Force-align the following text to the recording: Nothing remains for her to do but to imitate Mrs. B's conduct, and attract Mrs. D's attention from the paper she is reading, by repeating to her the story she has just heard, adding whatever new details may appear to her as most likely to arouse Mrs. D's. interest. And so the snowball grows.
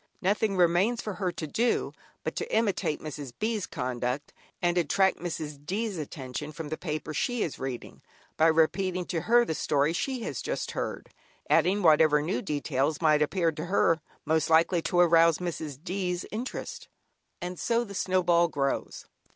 Nothing 0.19 0.57
remains 0.57 0.99
for 0.99 1.13
her 1.13 1.31
to 1.33 1.45
do 1.45 1.93
but 2.23 2.35
to 2.35 2.51
imitate 2.51 3.01
Mrs. 3.03 3.33
B's 3.37 3.67
conduct, 3.67 4.33
and 4.59 4.75
attract 4.75 5.17
Mrs. 5.19 5.63
D's 5.63 5.99
attention 5.99 6.51
from 6.51 6.69
the 6.69 6.75
paper 6.79 7.13
she 7.13 7.43
is 7.43 7.59
reading, 7.59 8.01
by 8.35 8.47
repeating 8.47 9.05
to 9.05 9.21
her 9.21 9.45
the 9.45 9.53
story 9.53 9.93
she 9.93 10.23
has 10.23 10.41
just 10.41 10.71
heard, 10.71 11.11
adding 11.51 11.83
whatever 11.83 12.19
new 12.19 12.41
details 12.41 12.99
may 12.99 13.21
appear 13.21 13.51
to 13.51 13.65
her 13.65 13.91
as 13.91 13.99
most 14.25 14.49
likely 14.49 14.81
to 14.81 14.99
arouse 15.01 15.37
Mrs. 15.37 15.77
D's. 15.83 16.25
interest. 16.31 16.87
And 17.39 17.59
so 17.59 17.83
the 17.83 17.93
snowball 17.93 18.47
grows. 18.47 19.05